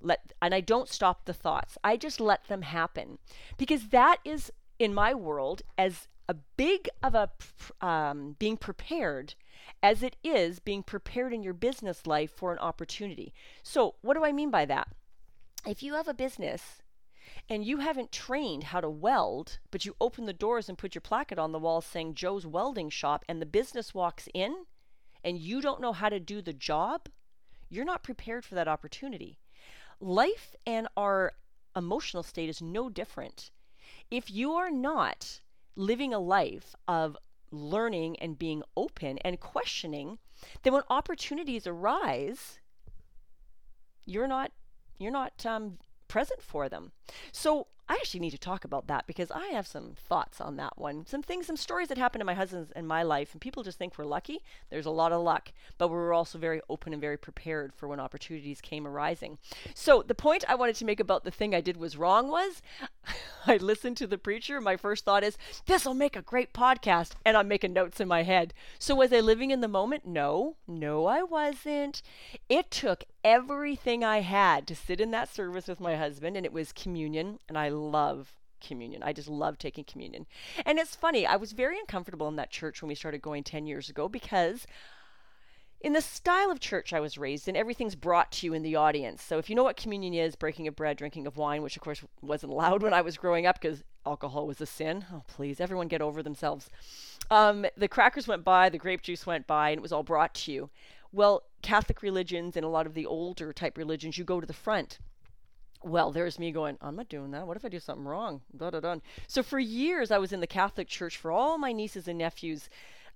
Let 0.00 0.32
and 0.42 0.52
I 0.54 0.60
don't 0.60 0.88
stop 0.88 1.24
the 1.24 1.32
thoughts. 1.32 1.78
I 1.84 1.96
just 1.96 2.20
let 2.20 2.48
them 2.48 2.62
happen 2.62 3.18
because 3.56 3.88
that 3.88 4.18
is 4.24 4.52
in 4.78 4.92
my 4.92 5.14
world 5.14 5.62
as 5.78 6.08
a 6.28 6.34
big 6.34 6.88
of 7.02 7.14
a 7.14 7.30
um, 7.86 8.34
being 8.38 8.56
prepared 8.56 9.34
as 9.82 10.02
it 10.02 10.16
is 10.24 10.58
being 10.58 10.82
prepared 10.82 11.32
in 11.32 11.42
your 11.42 11.54
business 11.54 12.06
life 12.06 12.30
for 12.30 12.52
an 12.52 12.58
opportunity. 12.58 13.32
So, 13.62 13.94
what 14.02 14.14
do 14.14 14.24
I 14.24 14.32
mean 14.32 14.50
by 14.50 14.64
that? 14.66 14.88
If 15.66 15.82
you 15.82 15.94
have 15.94 16.08
a 16.08 16.14
business 16.14 16.82
and 17.48 17.64
you 17.64 17.78
haven't 17.78 18.12
trained 18.12 18.64
how 18.64 18.80
to 18.80 18.90
weld, 18.90 19.58
but 19.70 19.84
you 19.84 19.94
open 20.00 20.26
the 20.26 20.32
doors 20.32 20.68
and 20.68 20.78
put 20.78 20.94
your 20.94 21.02
placard 21.02 21.38
on 21.38 21.52
the 21.52 21.58
wall 21.58 21.80
saying 21.80 22.14
Joe's 22.14 22.46
Welding 22.46 22.90
Shop, 22.90 23.24
and 23.28 23.40
the 23.40 23.46
business 23.46 23.94
walks 23.94 24.28
in 24.34 24.64
and 25.24 25.38
you 25.38 25.60
don't 25.60 25.80
know 25.80 25.92
how 25.92 26.08
to 26.08 26.18
do 26.18 26.42
the 26.42 26.52
job, 26.52 27.08
you're 27.68 27.84
not 27.84 28.02
prepared 28.02 28.44
for 28.44 28.54
that 28.56 28.68
opportunity. 28.68 29.38
Life 30.00 30.54
and 30.66 30.88
our 30.96 31.32
emotional 31.76 32.22
state 32.22 32.48
is 32.48 32.60
no 32.60 32.90
different. 32.90 33.50
If 34.10 34.30
you 34.30 34.52
are 34.52 34.70
not 34.70 35.40
living 35.76 36.12
a 36.12 36.18
life 36.18 36.74
of 36.88 37.16
learning 37.50 38.18
and 38.18 38.38
being 38.38 38.62
open 38.76 39.18
and 39.18 39.38
questioning, 39.38 40.18
then 40.62 40.72
when 40.72 40.82
opportunities 40.90 41.66
arise, 41.66 42.58
you're 44.04 44.26
not 44.26 44.50
you're 45.02 45.12
not 45.12 45.44
um, 45.46 45.78
present 46.08 46.42
for 46.42 46.68
them. 46.68 46.92
So 47.32 47.68
I 47.88 47.94
actually 47.94 48.20
need 48.20 48.30
to 48.30 48.38
talk 48.38 48.64
about 48.64 48.86
that 48.86 49.06
because 49.06 49.30
I 49.30 49.48
have 49.48 49.66
some 49.66 49.94
thoughts 49.96 50.40
on 50.40 50.56
that 50.56 50.78
one. 50.78 51.04
Some 51.06 51.22
things, 51.22 51.46
some 51.46 51.56
stories 51.56 51.88
that 51.88 51.98
happened 51.98 52.20
to 52.20 52.24
my 52.24 52.34
husband's 52.34 52.70
and 52.72 52.86
my 52.86 53.02
life, 53.02 53.32
and 53.32 53.40
people 53.40 53.62
just 53.62 53.76
think 53.76 53.98
we're 53.98 54.04
lucky. 54.04 54.40
There's 54.70 54.86
a 54.86 54.90
lot 54.90 55.12
of 55.12 55.20
luck, 55.22 55.52
but 55.78 55.88
we 55.88 55.96
were 55.96 56.14
also 56.14 56.38
very 56.38 56.62
open 56.70 56.92
and 56.92 57.02
very 57.02 57.18
prepared 57.18 57.74
for 57.74 57.88
when 57.88 58.00
opportunities 58.00 58.60
came 58.60 58.86
arising. 58.86 59.36
So 59.74 60.02
the 60.02 60.14
point 60.14 60.44
I 60.48 60.54
wanted 60.54 60.76
to 60.76 60.84
make 60.84 61.00
about 61.00 61.24
the 61.24 61.30
thing 61.30 61.54
I 61.54 61.60
did 61.60 61.76
was 61.76 61.96
wrong 61.96 62.28
was 62.28 62.62
I 63.46 63.56
listened 63.56 63.96
to 63.98 64.06
the 64.06 64.16
preacher. 64.16 64.60
My 64.60 64.76
first 64.76 65.04
thought 65.04 65.24
is, 65.24 65.36
this 65.66 65.84
will 65.84 65.94
make 65.94 66.16
a 66.16 66.22
great 66.22 66.52
podcast. 66.54 67.12
And 67.26 67.36
I'm 67.36 67.48
making 67.48 67.72
notes 67.72 68.00
in 68.00 68.08
my 68.08 68.22
head. 68.22 68.54
So 68.78 68.94
was 68.94 69.12
I 69.12 69.20
living 69.20 69.50
in 69.50 69.60
the 69.60 69.68
moment? 69.68 70.06
No, 70.06 70.56
no, 70.66 71.06
I 71.06 71.22
wasn't. 71.22 72.02
It 72.48 72.70
took 72.70 73.04
everything 73.24 74.04
I 74.04 74.20
had 74.20 74.66
to 74.66 74.74
sit 74.74 75.00
in 75.00 75.10
that 75.12 75.32
service 75.32 75.68
with 75.68 75.80
my 75.80 75.96
husband, 75.96 76.36
and 76.36 76.46
it 76.46 76.52
was 76.52 76.72
communion. 76.72 77.38
And 77.48 77.56
I 77.56 77.68
love 77.68 78.34
communion. 78.62 79.02
I 79.02 79.12
just 79.12 79.28
love 79.28 79.58
taking 79.58 79.84
communion. 79.84 80.26
And 80.64 80.78
it's 80.78 80.96
funny, 80.96 81.26
I 81.26 81.36
was 81.36 81.52
very 81.52 81.78
uncomfortable 81.78 82.28
in 82.28 82.36
that 82.36 82.50
church 82.50 82.80
when 82.80 82.88
we 82.88 82.94
started 82.94 83.20
going 83.20 83.44
10 83.44 83.66
years 83.66 83.90
ago 83.90 84.08
because 84.08 84.66
in 85.80 85.92
the 85.92 86.00
style 86.00 86.50
of 86.50 86.60
church 86.60 86.92
I 86.92 87.00
was 87.00 87.18
raised 87.18 87.48
in, 87.48 87.56
everything's 87.56 87.96
brought 87.96 88.30
to 88.32 88.46
you 88.46 88.54
in 88.54 88.62
the 88.62 88.76
audience. 88.76 89.22
So 89.22 89.38
if 89.38 89.50
you 89.50 89.56
know 89.56 89.64
what 89.64 89.76
communion 89.76 90.14
is, 90.14 90.36
breaking 90.36 90.68
of 90.68 90.76
bread, 90.76 90.96
drinking 90.96 91.26
of 91.26 91.36
wine, 91.36 91.62
which 91.62 91.76
of 91.76 91.82
course 91.82 92.02
wasn't 92.20 92.52
allowed 92.52 92.82
when 92.82 92.94
I 92.94 93.02
was 93.02 93.16
growing 93.16 93.46
up 93.46 93.60
because 93.60 93.82
alcohol 94.06 94.46
was 94.46 94.60
a 94.60 94.66
sin. 94.66 95.04
Oh, 95.12 95.22
please, 95.26 95.60
everyone 95.60 95.88
get 95.88 96.00
over 96.00 96.22
themselves. 96.22 96.70
Um, 97.30 97.66
the 97.76 97.88
crackers 97.88 98.28
went 98.28 98.44
by, 98.44 98.68
the 98.68 98.78
grape 98.78 99.02
juice 99.02 99.26
went 99.26 99.46
by, 99.46 99.70
and 99.70 99.78
it 99.78 99.82
was 99.82 99.92
all 99.92 100.02
brought 100.02 100.34
to 100.34 100.52
you. 100.52 100.70
Well, 101.12 101.44
Catholic 101.62 102.02
religions 102.02 102.56
and 102.56 102.64
a 102.64 102.68
lot 102.68 102.86
of 102.86 102.94
the 102.94 103.06
older 103.06 103.52
type 103.52 103.76
religions, 103.76 104.18
you 104.18 104.24
go 104.24 104.40
to 104.40 104.46
the 104.46 104.52
front 104.52 104.98
well, 105.84 106.12
there's 106.12 106.38
me 106.38 106.52
going, 106.52 106.78
I'm 106.80 106.96
not 106.96 107.08
doing 107.08 107.32
that. 107.32 107.46
What 107.46 107.56
if 107.56 107.64
I 107.64 107.68
do 107.68 107.80
something 107.80 108.04
wrong? 108.04 108.40
Da, 108.56 108.70
da, 108.70 108.80
da. 108.80 108.96
So 109.26 109.42
for 109.42 109.58
years, 109.58 110.10
I 110.10 110.18
was 110.18 110.32
in 110.32 110.40
the 110.40 110.46
Catholic 110.46 110.88
Church 110.88 111.16
for 111.16 111.30
all 111.30 111.58
my 111.58 111.72
nieces 111.72 112.08
and 112.08 112.18
nephews' 112.18 112.68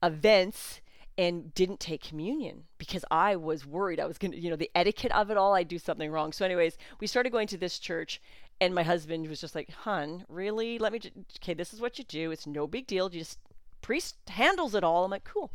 events 0.03 0.81
and 1.19 1.55
didn't 1.55 1.81
take 1.81 2.03
communion 2.03 2.65
because 2.77 3.05
I 3.11 3.37
was 3.37 3.65
worried 3.65 3.99
I 3.99 4.07
was 4.07 4.19
going 4.19 4.33
to, 4.33 4.39
you 4.39 4.51
know, 4.51 4.57
the 4.57 4.71
etiquette 4.75 5.13
of 5.13 5.31
it 5.31 5.37
all, 5.37 5.55
I'd 5.55 5.69
do 5.69 5.79
something 5.79 6.11
wrong. 6.11 6.33
So, 6.33 6.45
anyways, 6.45 6.77
we 7.01 7.07
started 7.07 7.31
going 7.31 7.49
to 7.49 7.57
this 7.57 7.79
church, 7.79 8.21
and 8.61 8.75
my 8.75 8.83
husband 8.83 9.27
was 9.29 9.41
just 9.41 9.55
like, 9.55 9.71
Hun, 9.71 10.25
really? 10.29 10.79
Let 10.79 10.93
me, 10.93 11.01
okay, 11.41 11.55
this 11.55 11.73
is 11.73 11.81
what 11.81 11.99
you 11.99 12.05
do. 12.05 12.31
It's 12.31 12.47
no 12.47 12.67
big 12.67 12.87
deal. 12.87 13.11
You 13.11 13.21
just, 13.21 13.39
priest 13.81 14.17
handles 14.29 14.75
it 14.75 14.85
all. 14.85 15.05
I'm 15.05 15.11
like, 15.11 15.25
cool. 15.25 15.53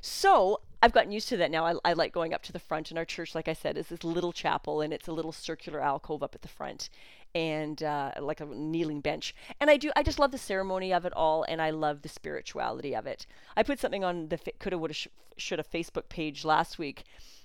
So 0.00 0.60
I've 0.84 0.92
gotten 0.92 1.12
used 1.12 1.30
to 1.30 1.38
that 1.38 1.50
now. 1.50 1.64
I, 1.64 1.76
I, 1.82 1.92
like 1.94 2.12
going 2.12 2.34
up 2.34 2.42
to 2.42 2.52
the 2.52 2.58
front 2.58 2.90
in 2.90 2.98
our 2.98 3.06
church, 3.06 3.34
like 3.34 3.48
I 3.48 3.54
said, 3.54 3.78
is 3.78 3.86
this 3.86 4.04
little 4.04 4.34
chapel 4.34 4.82
and 4.82 4.92
it's 4.92 5.08
a 5.08 5.12
little 5.12 5.32
circular 5.32 5.80
alcove 5.80 6.22
up 6.22 6.34
at 6.34 6.42
the 6.42 6.48
front 6.48 6.90
and 7.34 7.82
uh, 7.82 8.10
like 8.20 8.42
a 8.42 8.44
kneeling 8.44 9.00
bench. 9.00 9.34
And 9.58 9.70
I 9.70 9.78
do, 9.78 9.90
I 9.96 10.02
just 10.02 10.18
love 10.18 10.30
the 10.30 10.36
ceremony 10.36 10.92
of 10.92 11.06
it 11.06 11.14
all 11.14 11.42
and 11.48 11.62
I 11.62 11.70
love 11.70 12.02
the 12.02 12.10
spirituality 12.10 12.94
of 12.94 13.06
it. 13.06 13.26
I 13.56 13.62
put 13.62 13.80
something 13.80 14.04
on 14.04 14.28
the 14.28 14.38
coulda, 14.58 14.76
woulda, 14.76 14.92
sh- 14.92 15.08
shoulda 15.38 15.64
Facebook 15.64 16.10
page 16.10 16.44
last 16.44 16.78
week. 16.78 17.04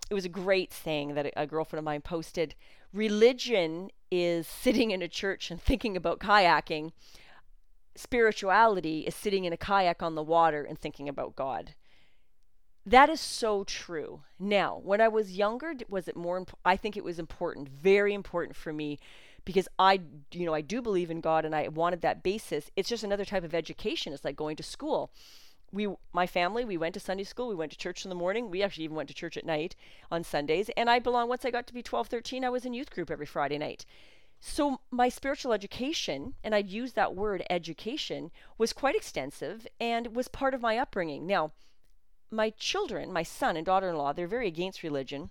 It 0.09 0.13
was 0.13 0.25
a 0.25 0.29
great 0.29 0.73
saying 0.73 1.13
that 1.13 1.31
a 1.37 1.47
girlfriend 1.47 1.79
of 1.79 1.85
mine 1.85 2.01
posted. 2.01 2.55
Religion 2.91 3.89
is 4.11 4.49
sitting 4.49 4.91
in 4.91 5.01
a 5.01 5.07
church 5.07 5.49
and 5.49 5.61
thinking 5.61 5.95
about 5.95 6.19
kayaking. 6.19 6.91
Spirituality 7.95 9.07
is 9.07 9.15
sitting 9.15 9.45
in 9.45 9.53
a 9.53 9.57
kayak 9.57 10.03
on 10.03 10.15
the 10.15 10.23
water 10.23 10.61
and 10.61 10.77
thinking 10.77 11.07
about 11.07 11.37
God. 11.37 11.73
That 12.89 13.11
is 13.11 13.21
so 13.21 13.63
true. 13.65 14.23
Now, 14.39 14.81
when 14.83 14.99
I 14.99 15.09
was 15.09 15.37
younger, 15.37 15.73
was 15.89 16.07
it 16.07 16.15
more? 16.15 16.37
Imp- 16.37 16.57
I 16.65 16.75
think 16.75 16.97
it 16.97 17.03
was 17.03 17.19
important, 17.19 17.69
very 17.69 18.15
important 18.15 18.55
for 18.55 18.73
me, 18.73 18.97
because 19.45 19.67
I, 19.77 20.01
you 20.31 20.47
know, 20.47 20.55
I 20.55 20.61
do 20.61 20.81
believe 20.81 21.11
in 21.11 21.21
God, 21.21 21.45
and 21.45 21.55
I 21.55 21.67
wanted 21.67 22.01
that 22.01 22.23
basis. 22.23 22.71
It's 22.75 22.89
just 22.89 23.03
another 23.03 23.25
type 23.25 23.43
of 23.43 23.53
education. 23.53 24.11
It's 24.11 24.25
like 24.25 24.35
going 24.35 24.55
to 24.55 24.63
school. 24.63 25.11
We, 25.71 25.87
my 26.13 26.25
family, 26.25 26.65
we 26.65 26.77
went 26.77 26.95
to 26.95 26.99
Sunday 26.99 27.25
school. 27.25 27.47
We 27.47 27.53
went 27.53 27.71
to 27.73 27.77
church 27.77 28.05
in 28.05 28.09
the 28.09 28.15
morning. 28.15 28.49
We 28.49 28.63
actually 28.63 28.85
even 28.85 28.95
went 28.95 29.09
to 29.09 29.13
church 29.13 29.37
at 29.37 29.45
night 29.45 29.75
on 30.09 30.23
Sundays. 30.23 30.71
And 30.75 30.89
I 30.89 30.97
belong. 30.97 31.29
Once 31.29 31.45
I 31.45 31.51
got 31.51 31.67
to 31.67 31.75
be 31.75 31.83
12, 31.83 32.07
13, 32.07 32.43
I 32.43 32.49
was 32.49 32.65
in 32.65 32.73
youth 32.73 32.89
group 32.89 33.11
every 33.11 33.27
Friday 33.27 33.59
night. 33.59 33.85
So 34.39 34.79
my 34.89 35.09
spiritual 35.09 35.53
education, 35.53 36.33
and 36.43 36.55
I'd 36.55 36.71
use 36.71 36.93
that 36.93 37.15
word 37.15 37.43
education, 37.51 38.31
was 38.57 38.73
quite 38.73 38.95
extensive 38.95 39.67
and 39.79 40.15
was 40.15 40.27
part 40.27 40.55
of 40.55 40.61
my 40.61 40.79
upbringing. 40.79 41.27
Now 41.27 41.51
my 42.31 42.51
children, 42.51 43.11
my 43.11 43.23
son 43.23 43.57
and 43.57 43.65
daughter 43.65 43.89
in 43.89 43.97
law, 43.97 44.13
they're 44.13 44.27
very 44.27 44.47
against 44.47 44.83
religion. 44.83 45.29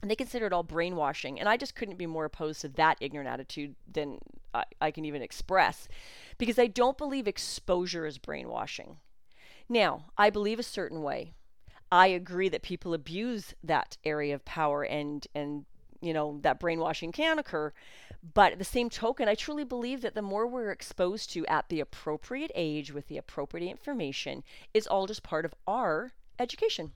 And 0.00 0.10
they 0.10 0.16
consider 0.16 0.46
it 0.46 0.52
all 0.52 0.62
brainwashing. 0.62 1.40
And 1.40 1.48
I 1.48 1.56
just 1.56 1.74
couldn't 1.74 1.98
be 1.98 2.06
more 2.06 2.24
opposed 2.24 2.60
to 2.60 2.68
that 2.68 2.98
ignorant 3.00 3.28
attitude 3.28 3.74
than 3.90 4.18
I, 4.54 4.64
I 4.80 4.90
can 4.92 5.04
even 5.04 5.22
express 5.22 5.88
because 6.38 6.58
I 6.58 6.68
don't 6.68 6.96
believe 6.96 7.26
exposure 7.26 8.06
is 8.06 8.18
brainwashing. 8.18 8.98
Now, 9.68 10.06
I 10.16 10.30
believe 10.30 10.58
a 10.58 10.64
certain 10.64 11.02
way. 11.02 11.34
I 11.90 12.08
agree 12.08 12.48
that 12.48 12.62
people 12.62 12.94
abuse 12.94 13.54
that 13.64 13.96
area 14.04 14.34
of 14.34 14.44
power 14.44 14.82
and 14.82 15.26
and 15.34 15.64
you 16.00 16.12
know 16.12 16.38
that 16.42 16.60
brainwashing 16.60 17.10
can 17.12 17.38
occur 17.38 17.72
but 18.34 18.52
at 18.52 18.58
the 18.58 18.64
same 18.64 18.88
token 18.88 19.28
i 19.28 19.34
truly 19.34 19.64
believe 19.64 20.00
that 20.00 20.14
the 20.14 20.22
more 20.22 20.46
we're 20.46 20.70
exposed 20.70 21.30
to 21.32 21.44
at 21.46 21.68
the 21.68 21.80
appropriate 21.80 22.52
age 22.54 22.92
with 22.92 23.08
the 23.08 23.18
appropriate 23.18 23.68
information 23.68 24.44
is 24.72 24.86
all 24.86 25.06
just 25.06 25.24
part 25.24 25.44
of 25.44 25.54
our 25.66 26.12
education. 26.38 26.92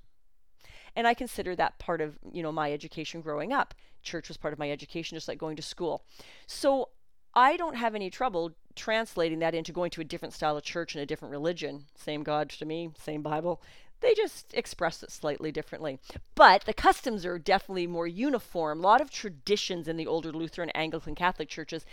And 0.95 1.07
i 1.07 1.15
consider 1.15 1.57
that 1.57 1.79
part 1.79 2.01
of 2.01 2.19
you 2.33 2.43
know 2.43 2.53
my 2.53 2.73
education 2.73 3.21
growing 3.21 3.53
up. 3.53 3.75
Church 4.03 4.29
was 4.29 4.37
part 4.37 4.53
of 4.53 4.59
my 4.59 4.71
education 4.71 5.17
just 5.17 5.29
like 5.29 5.39
going 5.39 5.57
to 5.57 5.63
school. 5.63 6.05
So 6.47 6.91
i 7.35 7.57
don't 7.57 7.77
have 7.77 7.95
any 7.95 8.11
trouble 8.11 8.53
translating 8.75 9.39
that 9.39 9.55
into 9.55 9.73
going 9.73 9.91
to 9.91 10.03
a 10.03 10.05
different 10.05 10.35
style 10.35 10.57
of 10.57 10.65
church 10.65 10.95
and 10.95 11.03
a 11.03 11.07
different 11.07 11.33
religion. 11.33 11.87
Same 11.95 12.23
god 12.23 12.51
to 12.51 12.67
me 12.67 12.91
same 12.99 13.23
bible. 13.23 13.63
They 14.01 14.15
just 14.15 14.53
express 14.53 15.03
it 15.05 15.13
slightly 15.13 15.53
differently. 15.53 16.01
But 16.35 16.65
the 16.65 16.75
customs 16.75 17.25
are 17.25 17.39
definitely 17.39 17.87
more 17.87 18.09
uniform. 18.09 18.81
A 18.81 18.83
lot 18.83 19.01
of 19.01 19.11
traditions 19.11 19.87
in 19.87 19.97
the 19.97 20.09
older 20.09 20.33
Lutheran, 20.33 20.71
Anglican, 20.71 21.15
Catholic 21.15 21.49
churches, 21.49 21.87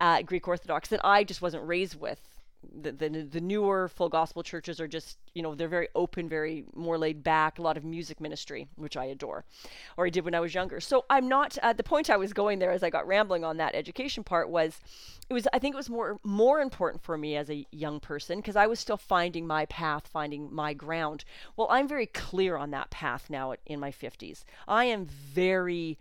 uh, 0.00 0.22
Greek 0.22 0.48
Orthodox, 0.48 0.88
that 0.88 1.00
I 1.04 1.22
just 1.22 1.40
wasn't 1.40 1.64
raised 1.64 2.00
with 2.00 2.31
the, 2.80 2.92
the, 2.92 3.08
the 3.08 3.40
newer 3.40 3.88
full 3.88 4.08
gospel 4.08 4.42
churches 4.42 4.80
are 4.80 4.88
just 4.88 5.18
you 5.34 5.42
know 5.42 5.54
they're 5.54 5.68
very 5.68 5.88
open 5.94 6.28
very 6.28 6.64
more 6.74 6.98
laid 6.98 7.22
back 7.22 7.58
a 7.58 7.62
lot 7.62 7.76
of 7.76 7.84
music 7.84 8.20
ministry 8.20 8.68
which 8.76 8.96
i 8.96 9.04
adore 9.04 9.44
or 9.96 10.06
i 10.06 10.10
did 10.10 10.24
when 10.24 10.34
i 10.34 10.40
was 10.40 10.54
younger. 10.54 10.80
So 10.80 11.04
i'm 11.10 11.28
not 11.28 11.58
uh, 11.62 11.72
the 11.72 11.82
point 11.82 12.10
i 12.10 12.16
was 12.16 12.32
going 12.32 12.58
there 12.58 12.70
as 12.70 12.82
i 12.82 12.90
got 12.90 13.06
rambling 13.06 13.44
on 13.44 13.56
that 13.58 13.74
education 13.74 14.24
part 14.24 14.48
was 14.48 14.80
it 15.28 15.34
was 15.34 15.46
i 15.52 15.58
think 15.58 15.74
it 15.74 15.78
was 15.78 15.90
more 15.90 16.18
more 16.22 16.60
important 16.60 17.02
for 17.02 17.16
me 17.16 17.36
as 17.36 17.50
a 17.50 17.66
young 17.72 18.00
person 18.00 18.38
because 18.38 18.56
i 18.56 18.66
was 18.66 18.78
still 18.78 18.96
finding 18.96 19.46
my 19.46 19.66
path 19.66 20.08
finding 20.08 20.52
my 20.52 20.72
ground. 20.74 21.24
Well 21.56 21.68
i'm 21.70 21.88
very 21.88 22.06
clear 22.06 22.56
on 22.56 22.70
that 22.70 22.90
path 22.90 23.28
now 23.28 23.54
in 23.66 23.80
my 23.80 23.90
50s 23.90 24.44
i 24.68 24.84
am 24.84 25.06
very 25.06 25.98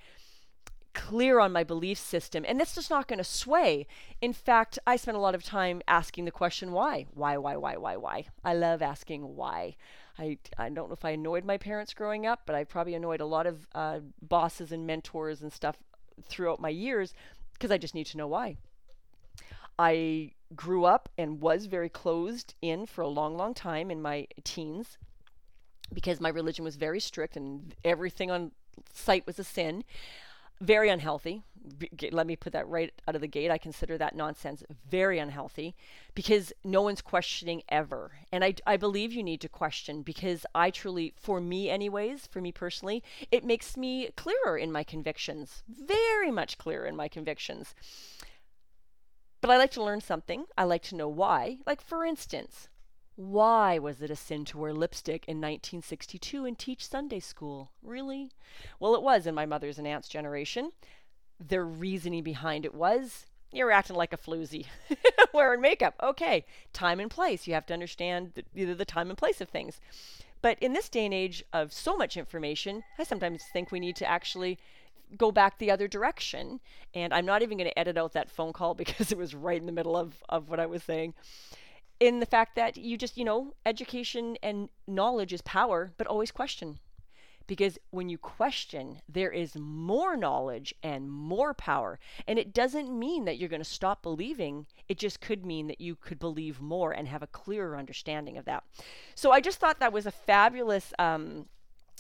clear 0.93 1.39
on 1.39 1.51
my 1.51 1.63
belief 1.63 1.97
system 1.97 2.43
and 2.47 2.59
that's 2.59 2.75
just 2.75 2.89
not 2.89 3.07
going 3.07 3.17
to 3.17 3.23
sway. 3.23 3.87
In 4.21 4.33
fact 4.33 4.79
i 4.85 4.95
spend 4.95 5.17
a 5.17 5.21
lot 5.21 5.35
of 5.35 5.43
time 5.43 5.81
asking 5.87 6.25
the 6.25 6.31
question 6.31 6.71
why? 6.71 7.05
Why 7.13 7.37
why 7.37 7.55
why 7.55 7.77
why 7.77 7.97
why? 7.97 8.25
I 8.43 8.53
love 8.53 8.81
asking 8.81 9.35
why. 9.35 9.75
I, 10.19 10.37
I 10.57 10.69
don't 10.69 10.89
know 10.89 10.93
if 10.93 11.05
i 11.05 11.11
annoyed 11.11 11.45
my 11.45 11.57
parents 11.57 11.93
growing 11.93 12.25
up 12.25 12.41
but 12.45 12.53
i 12.53 12.63
probably 12.65 12.95
annoyed 12.95 13.21
a 13.21 13.25
lot 13.25 13.47
of 13.47 13.65
uh, 13.73 13.99
bosses 14.21 14.71
and 14.71 14.85
mentors 14.85 15.41
and 15.41 15.53
stuff 15.53 15.77
throughout 16.23 16.59
my 16.59 16.69
years 16.69 17.13
because 17.53 17.71
i 17.71 17.77
just 17.77 17.95
need 17.95 18.07
to 18.07 18.17
know 18.17 18.27
why. 18.27 18.57
I 19.79 20.33
grew 20.55 20.85
up 20.85 21.09
and 21.17 21.41
was 21.41 21.65
very 21.65 21.89
closed 21.89 22.53
in 22.61 22.85
for 22.85 23.01
a 23.01 23.07
long 23.07 23.35
long 23.35 23.53
time 23.53 23.89
in 23.89 24.01
my 24.01 24.27
teens 24.43 24.97
because 25.93 26.19
my 26.19 26.29
religion 26.29 26.63
was 26.63 26.75
very 26.75 26.99
strict 26.99 27.35
and 27.35 27.73
everything 27.83 28.29
on 28.29 28.51
site 28.93 29.25
was 29.25 29.39
a 29.39 29.43
sin 29.43 29.83
very 30.61 30.89
unhealthy. 30.89 31.41
Let 32.11 32.27
me 32.27 32.35
put 32.35 32.53
that 32.53 32.67
right 32.67 32.93
out 33.07 33.15
of 33.15 33.21
the 33.21 33.27
gate. 33.27 33.51
I 33.51 33.57
consider 33.57 33.97
that 33.97 34.15
nonsense 34.15 34.63
very 34.89 35.19
unhealthy 35.19 35.75
because 36.15 36.53
no 36.63 36.81
one's 36.81 37.01
questioning 37.01 37.63
ever. 37.69 38.11
And 38.31 38.43
I, 38.43 38.55
I 38.65 38.77
believe 38.77 39.11
you 39.11 39.23
need 39.23 39.41
to 39.41 39.49
question 39.49 40.03
because 40.03 40.45
I 40.55 40.69
truly, 40.69 41.13
for 41.19 41.41
me, 41.41 41.69
anyways, 41.69 42.27
for 42.27 42.41
me 42.41 42.51
personally, 42.51 43.03
it 43.31 43.43
makes 43.43 43.75
me 43.75 44.09
clearer 44.15 44.57
in 44.57 44.71
my 44.71 44.83
convictions, 44.83 45.63
very 45.67 46.31
much 46.31 46.57
clearer 46.57 46.85
in 46.85 46.95
my 46.95 47.07
convictions. 47.07 47.75
But 49.41 49.49
I 49.49 49.57
like 49.57 49.71
to 49.71 49.83
learn 49.83 50.01
something. 50.01 50.45
I 50.57 50.63
like 50.65 50.83
to 50.83 50.95
know 50.95 51.09
why. 51.09 51.57
Like, 51.65 51.81
for 51.81 52.05
instance, 52.05 52.69
why 53.21 53.77
was 53.77 54.01
it 54.01 54.09
a 54.09 54.15
sin 54.15 54.45
to 54.45 54.57
wear 54.57 54.73
lipstick 54.73 55.25
in 55.27 55.37
1962 55.37 56.45
and 56.45 56.57
teach 56.57 56.87
Sunday 56.87 57.19
school? 57.19 57.71
Really? 57.83 58.31
Well, 58.79 58.95
it 58.95 59.03
was 59.03 59.27
in 59.27 59.35
my 59.35 59.45
mother's 59.45 59.77
and 59.77 59.87
aunt's 59.87 60.07
generation. 60.07 60.71
Their 61.39 61.65
reasoning 61.65 62.23
behind 62.23 62.65
it 62.65 62.73
was 62.73 63.27
you're 63.51 63.71
acting 63.71 63.95
like 63.95 64.13
a 64.13 64.17
floozy 64.17 64.65
wearing 65.33 65.61
makeup. 65.61 65.95
Okay, 66.01 66.45
time 66.73 66.99
and 66.99 67.11
place. 67.11 67.47
You 67.47 67.53
have 67.53 67.65
to 67.67 67.73
understand 67.73 68.43
the, 68.53 68.73
the 68.73 68.85
time 68.85 69.09
and 69.09 69.17
place 69.17 69.41
of 69.41 69.49
things. 69.49 69.79
But 70.41 70.57
in 70.59 70.73
this 70.73 70.89
day 70.89 71.05
and 71.05 71.13
age 71.13 71.43
of 71.53 71.71
so 71.71 71.95
much 71.95 72.17
information, 72.17 72.83
I 72.97 73.03
sometimes 73.03 73.43
think 73.53 73.71
we 73.71 73.79
need 73.79 73.95
to 73.97 74.09
actually 74.09 74.57
go 75.17 75.31
back 75.31 75.59
the 75.59 75.69
other 75.69 75.87
direction. 75.87 76.61
And 76.95 77.13
I'm 77.13 77.25
not 77.25 77.41
even 77.41 77.57
going 77.57 77.69
to 77.69 77.77
edit 77.77 77.97
out 77.97 78.13
that 78.13 78.31
phone 78.31 78.53
call 78.53 78.73
because 78.75 79.11
it 79.11 79.17
was 79.17 79.35
right 79.35 79.59
in 79.59 79.67
the 79.67 79.71
middle 79.71 79.97
of, 79.97 80.23
of 80.29 80.49
what 80.49 80.59
I 80.59 80.65
was 80.65 80.83
saying 80.83 81.13
in 82.01 82.19
the 82.19 82.25
fact 82.25 82.55
that 82.55 82.77
you 82.77 82.97
just, 82.97 83.15
you 83.15 83.23
know, 83.23 83.53
education 83.63 84.35
and 84.41 84.69
knowledge 84.87 85.31
is 85.31 85.41
power, 85.43 85.93
but 85.97 86.07
always 86.07 86.31
question. 86.31 86.79
Because 87.45 87.77
when 87.91 88.09
you 88.09 88.17
question, 88.17 89.01
there 89.07 89.29
is 89.29 89.55
more 89.55 90.17
knowledge 90.17 90.73
and 90.81 91.11
more 91.11 91.53
power. 91.53 91.99
And 92.27 92.39
it 92.39 92.53
doesn't 92.53 92.97
mean 92.97 93.25
that 93.25 93.37
you're 93.37 93.49
going 93.49 93.61
to 93.61 93.69
stop 93.69 94.01
believing. 94.01 94.65
It 94.89 94.97
just 94.97 95.21
could 95.21 95.45
mean 95.45 95.67
that 95.67 95.79
you 95.79 95.95
could 95.95 96.17
believe 96.17 96.59
more 96.59 96.91
and 96.91 97.07
have 97.07 97.21
a 97.21 97.27
clearer 97.27 97.77
understanding 97.77 98.35
of 98.35 98.45
that. 98.45 98.63
So 99.13 99.31
I 99.31 99.39
just 99.39 99.59
thought 99.59 99.79
that 99.79 99.93
was 99.93 100.07
a 100.07 100.11
fabulous 100.11 100.93
um, 100.97 101.45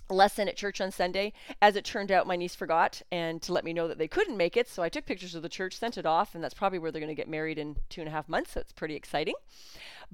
lesson 0.09 0.47
at 0.47 0.57
church 0.57 0.81
on 0.81 0.91
Sunday. 0.91 1.33
As 1.61 1.75
it 1.75 1.85
turned 1.85 2.11
out, 2.11 2.27
my 2.27 2.35
niece 2.35 2.55
forgot 2.55 3.01
and 3.11 3.41
to 3.43 3.53
let 3.53 3.63
me 3.63 3.73
know 3.73 3.87
that 3.87 3.97
they 3.97 4.07
couldn't 4.07 4.37
make 4.37 4.57
it. 4.57 4.67
So 4.67 4.83
I 4.83 4.89
took 4.89 5.05
pictures 5.05 5.35
of 5.35 5.41
the 5.41 5.49
church, 5.49 5.77
sent 5.77 5.97
it 5.97 6.05
off, 6.05 6.35
and 6.35 6.43
that's 6.43 6.53
probably 6.53 6.79
where 6.79 6.91
they're 6.91 7.01
going 7.01 7.15
to 7.15 7.15
get 7.15 7.29
married 7.29 7.57
in 7.57 7.77
two 7.89 8.01
and 8.01 8.07
a 8.07 8.11
half 8.11 8.27
months. 8.27 8.53
So 8.53 8.59
it's 8.59 8.73
pretty 8.73 8.95
exciting. 8.95 9.35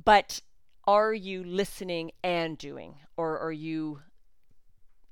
But 0.04 0.42
are 0.86 1.14
you 1.14 1.44
listening 1.44 2.12
and 2.24 2.58
doing, 2.58 2.96
or 3.18 3.38
are 3.40 3.52
you 3.52 4.02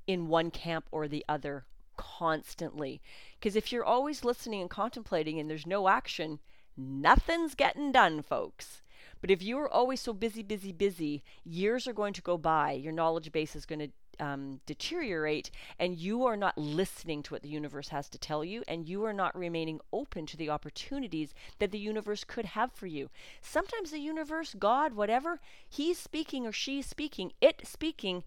in 0.08 0.28
one 0.28 0.52
camp 0.52 0.86
or 0.92 1.08
the 1.08 1.26
other 1.28 1.66
constantly? 1.98 3.02
Because 3.40 3.56
if 3.56 3.72
you're 3.72 3.84
always 3.84 4.24
listening 4.24 4.62
and 4.62 4.70
contemplating 4.70 5.40
and 5.40 5.50
there's 5.50 5.68
no 5.68 5.88
action, 5.88 6.40
nothing's 6.78 7.56
getting 7.56 7.92
done, 7.92 8.22
folks. 8.22 8.82
But 9.22 9.32
if 9.32 9.42
you 9.42 9.58
are 9.60 9.70
always 9.70 10.02
so 10.02 10.14
busy, 10.14 10.44
busy, 10.44 10.72
busy, 10.72 11.24
years 11.44 11.88
are 11.88 11.94
going 11.94 12.14
to 12.14 12.22
go 12.22 12.38
by. 12.38 12.74
Your 12.74 12.94
knowledge 12.94 13.32
base 13.32 13.56
is 13.56 13.66
going 13.66 13.80
to 13.80 13.90
um, 14.20 14.60
deteriorate 14.66 15.52
and 15.80 15.98
you 15.98 16.26
are 16.26 16.38
not 16.38 16.58
listening 16.58 17.24
to 17.24 17.34
what 17.34 17.42
the 17.42 17.50
universe 17.50 17.90
has 17.90 18.10
to 18.10 18.18
tell 18.18 18.44
you 18.44 18.64
and 18.68 18.88
you 18.88 19.04
are 19.04 19.14
not 19.14 19.38
remaining 19.38 19.80
open 19.92 20.26
to 20.28 20.38
the 20.38 20.50
opportunities 20.50 21.34
that 21.60 21.72
the 21.72 21.80
universe 21.80 22.24
could 22.24 22.46
have 22.46 22.72
for 22.72 22.88
you. 22.88 23.10
Sometimes 23.42 23.92
the 23.92 24.00
universe, 24.00 24.56
God, 24.58 24.94
whatever, 24.94 25.40
he's 25.68 25.98
speaking 25.98 26.46
or 26.46 26.52
she's 26.52 26.86
speaking, 26.86 27.32
it 27.42 27.62
speaking 27.66 28.24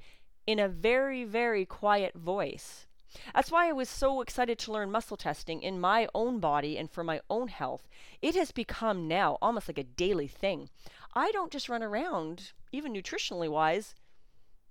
in 0.47 0.59
a 0.59 0.69
very, 0.69 1.25
very 1.25 1.67
quiet 1.67 2.15
voice. 2.15 2.87
That's 3.35 3.51
why 3.51 3.69
I 3.69 3.73
was 3.73 3.89
so 3.89 4.21
excited 4.21 4.59
to 4.59 4.73
learn 4.73 4.91
muscle 4.91 5.17
testing 5.17 5.63
in 5.63 5.81
my 5.81 6.09
own 6.15 6.41
body 6.41 6.77
and 6.77 6.91
for 6.91 7.03
my 7.03 7.21
own 7.31 7.49
health. 7.49 7.89
It 8.21 8.35
has 8.35 8.53
become 8.53 9.09
now 9.09 9.39
almost 9.41 9.69
like 9.69 9.79
a 9.79 9.85
daily 9.85 10.29
thing. 10.29 10.69
I 11.15 11.31
don't 11.33 11.51
just 11.51 11.69
run 11.69 11.83
around, 11.83 12.53
even 12.71 12.93
nutritionally 12.93 13.49
wise, 13.49 13.95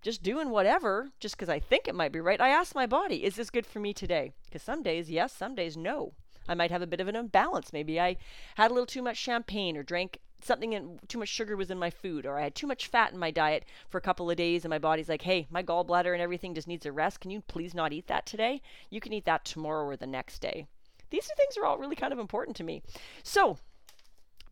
just 0.08 0.24
doing 0.24 0.50
whatever 0.50 1.10
just 1.20 1.36
because 1.36 1.50
I 1.50 1.60
think 1.60 1.86
it 1.86 1.94
might 1.94 2.14
be 2.14 2.22
right. 2.22 2.40
I 2.40 2.48
ask 2.48 2.74
my 2.74 2.86
body, 2.86 3.26
is 3.26 3.36
this 3.36 3.50
good 3.50 3.66
for 3.66 3.82
me 3.82 3.94
today? 3.94 4.32
Because 4.46 4.62
some 4.62 4.82
days, 4.82 5.12
yes, 5.12 5.34
some 5.34 5.54
days, 5.54 5.76
no. 5.76 6.14
I 6.48 6.56
might 6.56 6.72
have 6.72 6.82
a 6.82 6.88
bit 6.88 7.02
of 7.02 7.10
an 7.10 7.18
imbalance. 7.18 7.74
Maybe 7.74 8.00
I 8.00 8.16
had 8.56 8.72
a 8.72 8.74
little 8.74 8.86
too 8.86 9.02
much 9.02 9.18
champagne 9.18 9.76
or 9.76 9.84
drank 9.84 10.20
something 10.42 10.74
and 10.74 11.02
too 11.10 11.20
much 11.20 11.28
sugar 11.28 11.58
was 11.58 11.70
in 11.72 11.78
my 11.78 11.90
food 11.90 12.26
or 12.26 12.40
I 12.40 12.44
had 12.44 12.56
too 12.56 12.68
much 12.68 12.88
fat 12.88 13.12
in 13.12 13.20
my 13.20 13.32
diet 13.32 13.66
for 13.90 13.98
a 13.98 14.02
couple 14.02 14.32
of 14.32 14.38
days 14.38 14.64
and 14.64 14.70
my 14.70 14.80
body's 14.80 15.10
like, 15.10 15.24
"Hey, 15.24 15.46
my 15.50 15.62
gallbladder 15.62 16.14
and 16.14 16.22
everything 16.22 16.56
just 16.56 16.70
needs 16.70 16.86
a 16.86 16.92
rest. 16.94 17.20
Can 17.20 17.30
you 17.30 17.42
please 17.42 17.74
not 17.74 17.92
eat 17.92 18.08
that 18.08 18.26
today? 18.26 18.62
You 18.90 19.02
can 19.02 19.12
eat 19.12 19.26
that 19.26 19.44
tomorrow 19.44 19.84
or 19.84 19.98
the 19.98 20.08
next 20.08 20.40
day." 20.40 20.68
These 21.10 21.28
two 21.28 21.36
things 21.36 21.58
are 21.58 21.66
all 21.66 21.80
really 21.80 21.98
kind 21.98 22.14
of 22.14 22.20
important 22.20 22.56
to 22.58 22.64
me. 22.64 22.82
So, 23.24 23.58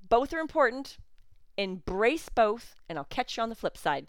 both 0.10 0.34
are 0.34 0.40
important. 0.40 0.98
Embrace 1.56 2.28
both 2.28 2.76
and 2.90 2.98
I'll 2.98 3.06
catch 3.06 3.38
you 3.38 3.44
on 3.44 3.48
the 3.48 3.56
flip 3.56 3.78
side. 3.78 4.08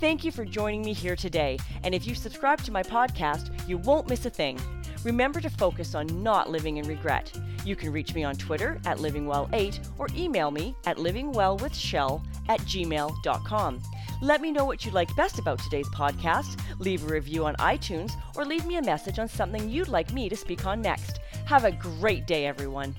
Thank 0.00 0.24
you 0.24 0.32
for 0.32 0.46
joining 0.46 0.80
me 0.80 0.94
here 0.94 1.14
today. 1.14 1.58
And 1.84 1.94
if 1.94 2.06
you 2.06 2.14
subscribe 2.14 2.62
to 2.62 2.72
my 2.72 2.82
podcast, 2.82 3.50
you 3.68 3.76
won't 3.76 4.08
miss 4.08 4.24
a 4.24 4.30
thing. 4.30 4.58
Remember 5.04 5.42
to 5.42 5.50
focus 5.50 5.94
on 5.94 6.22
not 6.22 6.48
living 6.48 6.78
in 6.78 6.88
regret. 6.88 7.38
You 7.66 7.76
can 7.76 7.92
reach 7.92 8.14
me 8.14 8.24
on 8.24 8.36
Twitter 8.36 8.80
at 8.86 8.96
livingwell8 8.96 9.88
or 9.98 10.08
email 10.16 10.50
me 10.50 10.74
at 10.86 10.96
livingwellwithshell 10.96 12.24
at 12.48 12.60
gmail.com. 12.60 13.82
Let 14.22 14.40
me 14.40 14.52
know 14.52 14.64
what 14.64 14.86
you 14.86 14.90
liked 14.90 15.14
best 15.16 15.38
about 15.38 15.58
today's 15.58 15.88
podcast, 15.90 16.58
leave 16.78 17.04
a 17.04 17.12
review 17.12 17.44
on 17.44 17.54
iTunes, 17.56 18.12
or 18.36 18.46
leave 18.46 18.64
me 18.64 18.76
a 18.76 18.82
message 18.82 19.18
on 19.18 19.28
something 19.28 19.68
you'd 19.68 19.88
like 19.88 20.14
me 20.14 20.30
to 20.30 20.36
speak 20.36 20.66
on 20.66 20.80
next. 20.80 21.20
Have 21.44 21.64
a 21.64 21.72
great 21.72 22.26
day, 22.26 22.46
everyone. 22.46 22.96